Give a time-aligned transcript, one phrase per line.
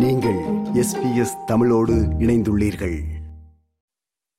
[0.00, 0.38] நீங்கள்
[0.80, 2.94] எஸ்பிஎஸ் தமிழோடு இணைந்துள்ளீர்கள்.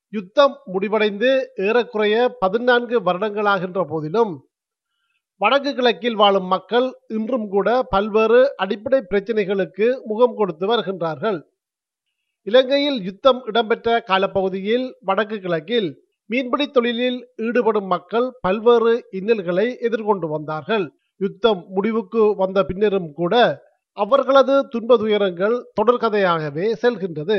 [0.09, 4.31] யுத்தம் முடிவடைந்து ஏறக்குறைய பதினான்கு வருடங்களாகின்ற போதிலும்
[5.37, 11.39] வடக்கு கிழக்கில் வாழும் மக்கள் இன்றும் கூட பல்வேறு அடிப்படை பிரச்சனைகளுக்கு முகம் கொடுத்து வருகின்றார்கள்.
[12.43, 15.89] இலங்கையில் யுத்தம் இடம்பெற்ற காலப்பகுதியில் வடக்கு கிழக்கில்
[16.25, 20.93] மீன்பிடி தொழிலில் ஈடுபடும் மக்கள் பல்வேறு இன்னல்களை எதிர்கொண்டு வந்தார்கள்.
[21.17, 23.35] யுத்தம் முடிவுக்கு வந்த பின்னரும் கூட
[23.97, 27.37] அவர்களது துன்ப துயரங்கள் தொடர்கதையாகவே செல்கின்றது.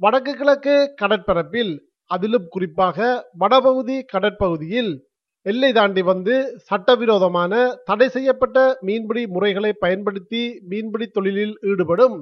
[0.00, 1.72] வடக்கு கிழக்கு கடற்பரப்பில்
[2.10, 2.98] அதிலும் குறிப்பாக
[3.38, 4.92] வடபகுதி கடற்பகுதியில்
[5.46, 6.34] எல்லை தாண்டி வந்து
[6.70, 7.52] சட்டவிரோதமான
[7.84, 12.16] தடை செய்யப்பட்ட மீன்பிடி முறைகளை பயன்படுத்தி மீன்பிடி தொழிலில் ஈடுபடும்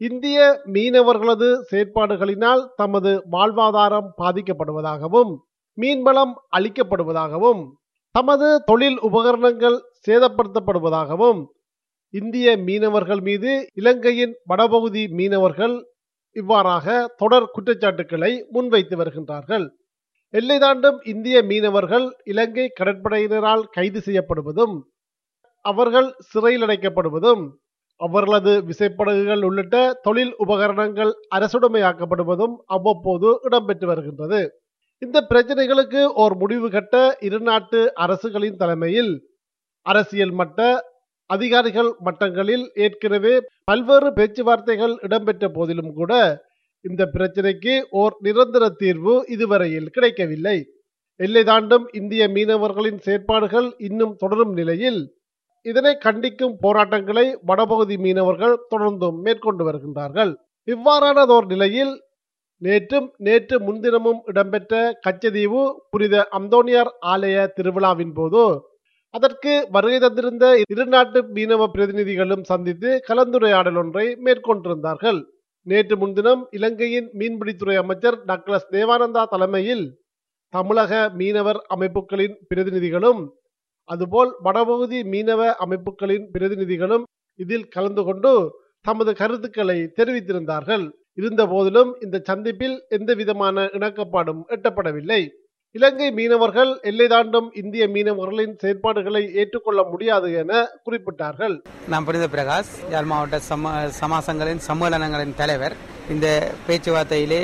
[0.00, 0.38] இந்திய
[0.72, 5.32] மீனவர்களது செயற்பாடுகளினால் தமது வாழ்வாதாரம் பாதிக்கப்படுவதாகவும்
[5.78, 7.62] மீன்வளம் அளிக்கப்படுவதாகவும்
[8.14, 11.40] தமது தொழில் உபகரணங்கள் சேதப்படுத்தப்படுவதாகவும்
[12.14, 15.76] இந்திய மீனவர்கள் மீது இலங்கையின் வடபகுதி மீனவர்கள்
[16.36, 16.86] இவ்வாறாக
[17.16, 19.66] தொடர் குற்றச்சாட்டுக்களை முன்வைத்து வருகின்றார்கள்.
[20.34, 24.74] எல்லை தாண்டும் இந்திய மீனவர்கள் இலங்கை கடற்படையினரால் கைது செய்யப்படுவதும்
[25.64, 27.42] அவர்கள் சிறையில் அடைக்கப்படுவதும்
[28.00, 34.40] அவர்களது விசைப்படகுகள் உள்ளிட்ட தொழில் உபகரணங்கள் அரசுடைமையாக்கப்படுவதும் அவ்வப்போது இடம்பெற்று வருகின்றது.
[35.02, 39.12] இந்த பிரச்சனைகளுக்கு ஓர் முடிவு கட்ட இரு நாட்டு அரசுகளின் தலைமையில்
[39.86, 40.60] அரசியல் மட்ட
[41.34, 43.34] அதிகாரிகள் மட்டங்களில் ஏற்கனவே
[43.70, 46.12] பல்வேறு பேச்சுவார்த்தைகள் இடம்பெற்ற போதிலும் கூட
[46.84, 50.58] இந்த பிரச்சனைக்கு ஓர் நிரந்தர தீர்வு இதுவரையில் கிடைக்கவில்லை.
[51.20, 55.00] எல்லை தாண்டும் இந்திய மீனவர்களின் செயற்பாடுகள் இன்னும் தொடரும் நிலையில்
[55.66, 60.32] இதனை கண்டிக்கும் போராட்டங்களை வடபகுதி மீனவர்கள் தொடர்ந்தும் மேற்கொண்டு வருகின்றார்கள்.
[60.68, 61.92] இவ்வாறானதோர் நிலையில்
[62.62, 64.74] நேற்றும் நேற்று முன்தினமும் இடம்பெற்ற
[65.06, 68.42] கச்சதீவு புனித அந்தோனியார் ஆலய திருவிழாவின் போது
[69.14, 75.20] அதற்கு வருகை தந்திருந்த இரு நாட்டு மீனவ பிரதிநிதிகளும் சந்தித்து கலந்துரையாடல் ஒன்றை மேற்கொண்டிருந்தார்கள்.
[75.66, 79.84] நேற்று முன்தினம் இலங்கையின் மீன்பிடித்துறை அமைச்சர் டாக்டர் தேவானந்தா தலைமையில்
[80.54, 83.20] தமிழக மீனவர் அமைப்புகளின் பிரதிநிதிகளும்
[83.88, 87.04] அதுபோல் வடபகுதி மீனவ அமைப்புகளின் பிரதிநிதிகளும்
[87.38, 88.32] இதில் கலந்து கொண்டு
[88.80, 90.84] தமது கருத்துக்களை தெரிவித்திருந்தார்கள்.
[91.20, 95.22] இருந்த போதிலும் இந்த சந்திப்பில் எந்த விதமான இணக்கப்பாடும் எட்டப்படவில்லை.
[95.76, 100.52] இலங்கை மீனவர்கள் எல்லை தாண்டும் இந்திய மீனவர்களின் செயற்பாடுகளை ஏற்றுக்கொள்ள முடியாது என
[100.86, 101.54] குறிப்பிட்டார்கள்.
[101.92, 105.74] நான் புனித பிரகாஷ் யாழ் மாவட்ட சம சமாசங்களின் சம்மேளனங்களின் தலைவர்.
[106.14, 106.26] இந்த
[106.68, 107.42] பேச்சுவார்த்தையிலே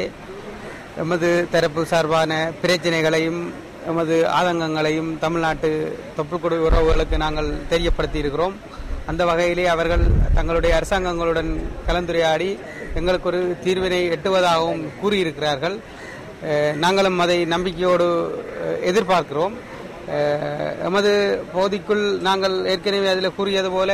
[1.03, 3.41] எமது தரப்பு சார்பான பிரச்சனைகளையும்
[3.93, 5.71] எமது ஆதங்கங்களையும் தமிழ்நாட்டு
[6.19, 8.57] தொப்புக்குடி உறவுகளுக்கு நாங்கள் தெரியப்படுத்தி இருக்கிறோம்
[9.13, 10.05] அந்த வகையிலே அவர்கள்
[10.39, 11.53] தங்களுடைய அரசாங்கங்களுடன்
[11.89, 12.51] கலந்துரையாடி
[13.01, 15.79] எங்களுக்கு ஒரு தீர்வினை எட்டுவதாகவும் கூறியிருக்கிறார்கள்.
[16.85, 18.07] நாங்களும் அதை நம்பிக்கையோடு
[18.91, 19.55] எதிர்பார்க்கிறோம்.
[20.87, 21.13] எமது
[21.55, 23.91] பகுதிக்குள் நாங்கள் ஏற்கனவே அதில் கூறியது போல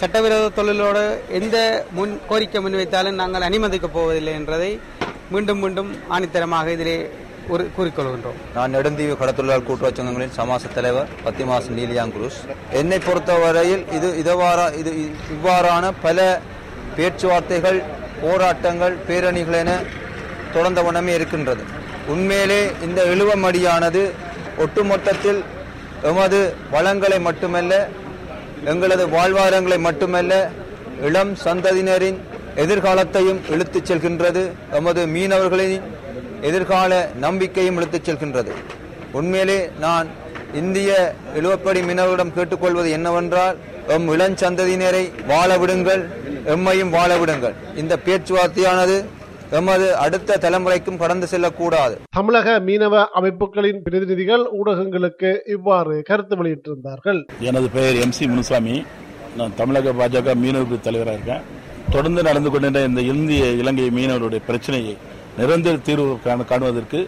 [0.00, 1.04] சட்டவிரோத தொழிலோடு
[1.38, 1.56] எந்த
[1.98, 4.70] முன் கோரிக்கை முன்வைத்தாலும் நாங்கள் அனுமதிக்கப் போவதில்லை என்பதை
[5.34, 6.98] மீண்டும் மீண்டும் ஆணித்தரமாக இதிலே
[7.54, 8.38] ஒரு கூறிக்கொள்கின்றோம்.
[8.56, 12.40] நான் நெடுந்தீவு கடத்தொழிலாளர் கூட்டுறவு சங்கங்களின் சமாச தலைவர் பத்திமாஸ் நீலியாங்குருஸ்.
[12.80, 14.90] என்னை பொறுத்தவரையில் இது இதவாரா இது
[15.36, 16.18] இவ்வாறான பல
[16.96, 17.80] பேச்சுவார்த்தைகள்
[18.24, 19.72] போராட்டங்கள் பேரணிகள் என
[20.52, 21.62] தொடர்ந்த வண்ணமே இருக்கின்றது.
[22.06, 24.02] உண்மையிலே இந்த இழுவமடியானது
[24.64, 25.40] ஒட்டுமொத்தத்தில்
[26.10, 27.88] எமது வளங்களை மட்டுமல்ல
[28.64, 30.32] எங்களது வாழ்வாரங்களை மட்டுமல்ல
[31.08, 32.18] இளம் சந்ததியினரின்
[32.56, 34.42] எதிர்காலத்தையும் இழுத்துச் செல்கின்றது
[34.78, 35.86] எமது மீனவர்களின்
[36.40, 38.52] எதிர்கால நம்பிக்கையும் இழுத்துச் செல்கின்றது.
[39.12, 40.08] உண்மையிலே நான்
[40.54, 40.90] இந்திய
[41.38, 43.56] இழுவப்படி மீனவர்களிடம் கேட்டுக்கொள்வது என்னவென்றால்
[43.88, 46.02] எம் இளஞ்சந்ததியினரை வாழ விடுங்கள்
[46.54, 47.54] எம்மையும் வாழ விடுங்கள்.
[47.76, 48.96] இந்த பேச்சுவார்த்தையானது
[49.56, 51.94] எமது அடுத்த தலைமுறைக்கும் கடந்து செல்லக்கூடாது.
[52.16, 57.20] தமிழக மீனவ அமைப்புகளின் பிரதிநிதிகள் ஊடகங்களுக்கு இவ்வாறு கருத்து வெளியிட்டிருந்தார்கள்.
[57.48, 58.74] எனது பெயர் எம் சி முனுசாமி.
[59.38, 61.44] நான் தமிழக பாஜக மீனவர் தலைவராக இருக்கேன்.
[61.94, 64.94] தொடர்ந்து நடந்து கொண்டிருந்த இந்த இந்திய இலங்கை மீனவருடைய பிரச்சனையை
[65.38, 66.16] நிரந்தர தீர்வு
[66.50, 67.00] காணுவதற்கு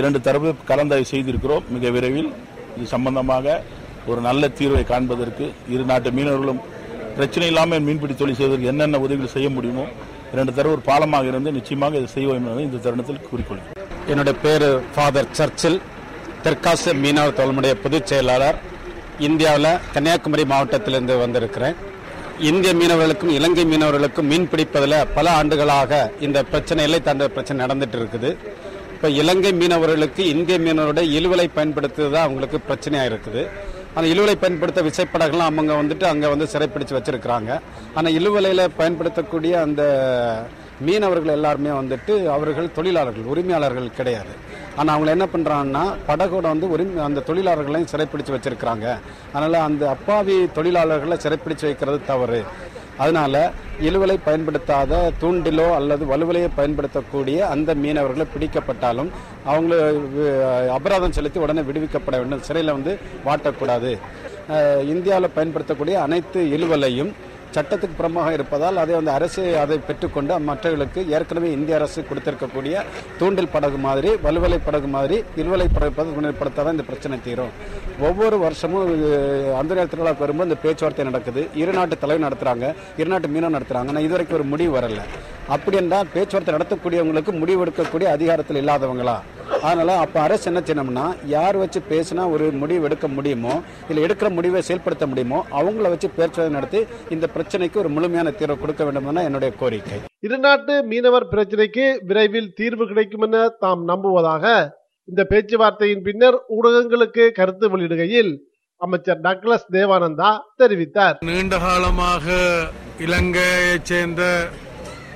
[0.00, 1.64] இரண்டு தரப்பு கலந்தாய்வு செய்திருக்கிறோம்.
[1.74, 2.30] மிக விரைவில்
[2.76, 3.56] இது சம்பந்தமாக
[4.10, 5.44] ஒரு நல்ல தீர்வை காண்பதற்கு
[5.74, 6.60] இரு நாட்டு மீனவர்களும்
[7.18, 9.86] பிரச்சனை இல்லாமல் மீன்பிடி தொழில் செய்வதற்கு என்னென்ன உதவிகள் செய்ய முடியுமோ
[10.34, 13.80] இரண்டு தரவு ஒரு பாலமாக இருந்து நிச்சயமாக இதை செய்வோம் என்பதை இந்த தருணத்தில் கூறிக்கொள்கிறேன்.
[14.12, 15.78] என்னுடைய பேர் ஃபாதர் சர்ச்சில்
[16.44, 18.56] தெற்காசிய மீனவர் தோழமுடைய பொதுச் செயலாளர்.
[19.26, 21.76] இந்தியாவில் கன்னியாகுமரி மாவட்டத்திலிருந்து வந்திருக்கிறேன்.
[22.50, 25.92] இந்திய மீனவர்களுக்கும் இலங்கை மீனவர்களுக்கும் மீன் பிடிப்பதில் பல ஆண்டுகளாக
[26.26, 28.30] இந்த பிரச்சனை எல்லை தாண்ட பிரச்சனை நடந்துட்டு இருக்குது.
[28.94, 33.44] இப்போ இலங்கை மீனவர்களுக்கு இந்திய மீனவருடைய இழுவலை பயன்படுத்துவது தான் அவங்களுக்கு பிரச்சனையாக இருக்குது.
[33.96, 37.50] அந்த இழுவலை பயன்படுத்த விசைப்படகுலாம் அவங்க வந்துட்டு அங்கே வந்து சிறைப்பிடிச்சு வச்சிருக்கிறாங்க.
[37.96, 39.82] ஆனால் இழுவலையில் பயன்படுத்தக்கூடிய அந்த
[40.86, 44.32] மீனவர்கள் எல்லாருமே வந்துட்டு அவர்கள் தொழிலாளர்கள் உரிமையாளர்கள் கிடையாது.
[44.78, 48.86] ஆனால் அவங்க என்ன பண்ணுறாங்கன்னா படகோட வந்து உரிமை அந்த தொழிலாளர்களையும் சிறைப்பிடிச்சு வச்சிருக்கிறாங்க.
[49.34, 52.40] அதனால் அந்த அப்பாவி தொழிலாளர்களை சிறைப்பிடிச்சு வைக்கிறது தவறு.
[53.02, 53.34] அதனால
[53.88, 59.10] இழுவலை பயன்படுத்தாத தூண்டிலோ அல்லது வலுவலையை பயன்படுத்தக்கூடிய அந்த மீனவர்களை பிடிக்கப்பட்டாலும்
[59.52, 59.78] அவங்கள
[60.76, 62.44] அபராதம் செலுத்தி உடனே விடுவிக்கப்பட வேண்டும்.
[62.48, 62.92] சிறையில் வந்து
[63.28, 63.92] வாட்டக்கூடாது.
[64.92, 67.12] இந்தியாவில் பயன்படுத்தக்கூடிய அனைத்து இழுவலையும்
[67.56, 72.82] சட்டத்துக்கு புறமாக இருப்பதால் அதை வந்து அரசு அதை பெற்றுக்கொண்டு மற்றவர்களுக்கு ஏற்கனவே இந்திய அரசு கொடுத்திருக்கக்கூடிய
[73.20, 77.52] தூண்டில் படகு மாதிரி வலுவலை படகு மாதிரி இருவலை படகு முன்னேற்படுத்தாதான் இந்த பிரச்சனை தீரும்.
[78.08, 78.88] ஒவ்வொரு வருஷமும்
[79.60, 81.44] அந்த திருவிழாக்கு வரும்போது இந்த பேச்சுவார்த்தை நடக்குது.
[81.62, 82.66] இரு நாட்டு தலைவர் நடத்துறாங்க
[83.00, 83.92] இரு நாட்டு மீனவர் நடத்துறாங்க.
[83.92, 85.02] ஆனால் இதுவரைக்கும் ஒரு முடிவு வரல.
[85.54, 89.16] அப்படி என்றால் பேச்சுவார்த்தை நடத்தக்கூடியவங்களுக்கு முடிவு எடுக்கக்கூடிய அதிகாரத்தில் இல்லாதவங்களா?
[89.62, 94.62] அதனால அப்ப அரசு என்ன செய்யணும்னா யார் வச்சு பேசினா ஒரு முடிவு எடுக்க முடியுமோ இல்ல எடுக்கிற முடிவை
[94.62, 99.98] செயல்படுத்த முடியுமோ அவங்கள வச்சு பேச்சுவார்த்தை நடத்தி இந்த பிரச்சனைக்கு ஒரு முழுமையான தீர்வு கொடுக்க வேண்டும் என்னுடைய கோரிக்கை.
[100.26, 104.74] இருநாட்டு மீனவர் பிரச்சினைக்கு விரைவில் தீர்வு கிடைக்கும் என தாம் நம்புவதாக
[105.04, 108.32] இந்த பேச்சுவார்த்தையின் பின்னர் ஊடகங்களுக்கு கருத்து வெளியிடுகையில்
[108.76, 111.16] அமைச்சர் டக்ளஸ் தேவானந்தா தெரிவித்தார்.
[111.20, 112.26] நீண்ட காலமாக
[112.98, 114.48] இலங்கையைச் சேர்ந்த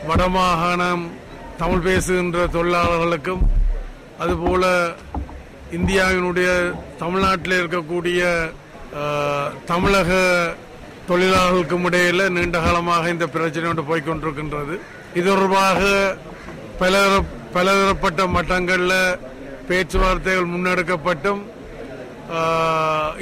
[0.08, 1.06] வடமாகாணம்
[1.56, 3.66] தமிழ் பேசுகின்ற தொழிலாளர்களுக்கும்
[4.22, 4.64] அதுபோல
[5.78, 6.48] இந்தியாவினுடைய
[7.02, 8.22] தமிழ்நாட்டில் இருக்கக்கூடிய
[9.70, 10.10] தமிழக
[11.08, 14.74] தொழிலாளர்களுக்கும் இடையில நீண்ட காலமாக இந்த பிரச்சனை ஒன்று போய்கொண்டிருக்கின்றது.
[15.18, 15.80] இது தொடர்பாக
[16.80, 17.14] பலதர
[17.54, 19.00] பலதரப்பட்ட மட்டங்களில்
[19.68, 21.42] பேச்சுவார்த்தைகள் முன்னெடுக்கப்பட்டும்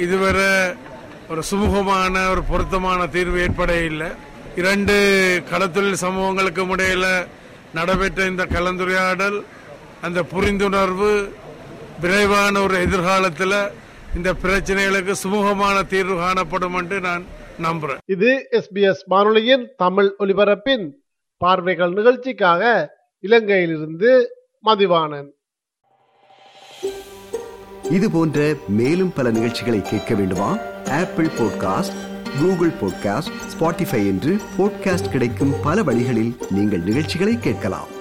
[0.05, 0.49] இதுவரை
[1.31, 4.09] ஒரு சுமூகமான ஒரு பொருத்தமான தீர்வு ஏற்பட இல்லை.
[4.61, 4.95] இரண்டு
[5.51, 7.05] கடத்தொழில் சமூகங்களுக்கும் இடையில
[7.77, 9.37] நடைபெற்ற இந்த கலந்துரையாடல்
[10.01, 11.29] அந்த புரிந்துணர்வு
[12.01, 13.71] விரைவான ஒரு எதிர்காலத்தில்
[14.15, 17.25] இந்த பிரச்சனைகளுக்கு சுமூகமான தீர்வு காணப்படும் என்று நான்
[17.61, 17.97] நம்புறேன்.
[18.05, 20.91] இது எஸ்பிஎஸ் வானொலியின் தமிழ் ஒலிபரப்பின்
[21.37, 22.91] பார்வைகள் நிகழ்ச்சிக்காக
[23.21, 24.25] இலங்கையிலிருந்து
[24.65, 25.29] மதிவாணன்.
[27.89, 30.57] இது போன்ற மேலும் பல நிகழ்ச்சிகளை கேட்க வேண்டுமா?
[30.89, 31.97] Apple podcast
[32.39, 37.95] Google podcast Spotify என்று பாட்காஸ்ட் கிடைக்கும் பல வழிகளில் நீங்கள் நிகழ்ச்சிகளை கேட்கலாம்.